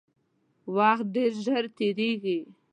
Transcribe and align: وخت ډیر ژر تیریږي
وخت 0.75 1.05
ډیر 1.15 1.31
ژر 1.45 1.63
تیریږي 1.77 2.39